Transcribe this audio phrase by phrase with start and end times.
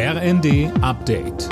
[0.00, 1.48] RND Update.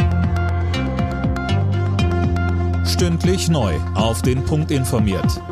[2.86, 3.74] Stündlich neu.
[3.96, 5.42] Auf den Punkt informiert.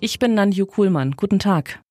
[0.00, 1.10] Ich bin Nanju Kuhlmann.
[1.10, 1.82] Guten Tag.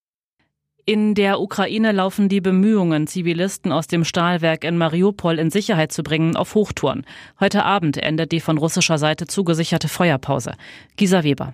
[0.88, 6.02] In der Ukraine laufen die Bemühungen, Zivilisten aus dem Stahlwerk in Mariupol in Sicherheit zu
[6.02, 7.06] bringen, auf Hochtouren.
[7.40, 10.54] Heute Abend endet die von russischer Seite zugesicherte Feuerpause.
[10.96, 11.54] Gisa Weber.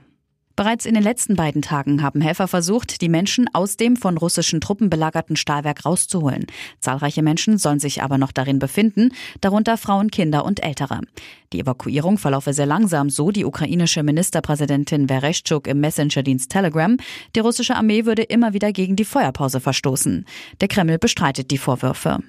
[0.60, 4.60] Bereits in den letzten beiden Tagen haben Helfer versucht, die Menschen aus dem von russischen
[4.60, 6.48] Truppen belagerten Stahlwerk rauszuholen.
[6.82, 11.00] Zahlreiche Menschen sollen sich aber noch darin befinden, darunter Frauen, Kinder und Ältere.
[11.54, 16.98] Die Evakuierung verlaufe sehr langsam, so die ukrainische Ministerpräsidentin Vereshchuk im Messenger-Dienst Telegram.
[17.38, 20.26] Die russische Armee würde immer wieder gegen die Feuerpause verstoßen.
[20.60, 22.20] Der Kreml bestreitet die Vorwürfe.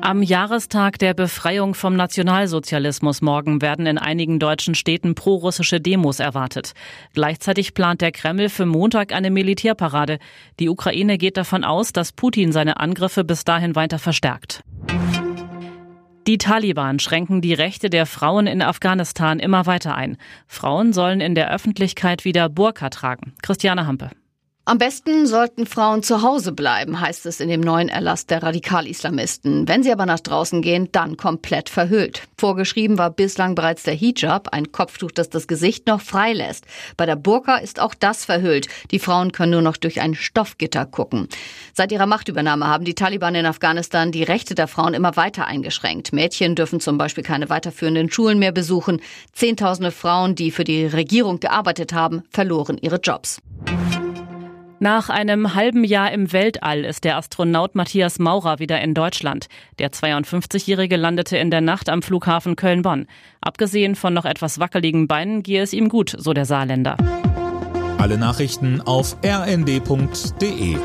[0.00, 6.72] Am Jahrestag der Befreiung vom Nationalsozialismus morgen werden in einigen deutschen Städten prorussische Demos erwartet.
[7.14, 10.18] Gleichzeitig plant der Kreml für Montag eine Militärparade.
[10.60, 14.62] Die Ukraine geht davon aus, dass Putin seine Angriffe bis dahin weiter verstärkt.
[16.26, 20.16] Die Taliban schränken die Rechte der Frauen in Afghanistan immer weiter ein.
[20.46, 23.34] Frauen sollen in der Öffentlichkeit wieder Burka tragen.
[23.42, 24.10] Christiane Hampe.
[24.68, 29.66] Am besten sollten Frauen zu Hause bleiben, heißt es in dem neuen Erlass der Radikal-Islamisten.
[29.66, 32.24] Wenn sie aber nach draußen gehen, dann komplett verhüllt.
[32.36, 36.66] Vorgeschrieben war bislang bereits der Hijab, ein Kopftuch, das das Gesicht noch freilässt.
[36.98, 38.68] Bei der Burka ist auch das verhüllt.
[38.90, 41.28] Die Frauen können nur noch durch ein Stoffgitter gucken.
[41.72, 46.12] Seit ihrer Machtübernahme haben die Taliban in Afghanistan die Rechte der Frauen immer weiter eingeschränkt.
[46.12, 49.00] Mädchen dürfen zum Beispiel keine weiterführenden Schulen mehr besuchen.
[49.32, 53.40] Zehntausende Frauen, die für die Regierung gearbeitet haben, verloren ihre Jobs.
[54.80, 59.48] Nach einem halben Jahr im Weltall ist der Astronaut Matthias Maurer wieder in Deutschland.
[59.80, 63.08] Der 52-Jährige landete in der Nacht am Flughafen Köln-Bonn.
[63.40, 66.96] Abgesehen von noch etwas wackeligen Beinen gehe es ihm gut, so der Saarländer.
[67.98, 70.76] Alle Nachrichten auf rnd.de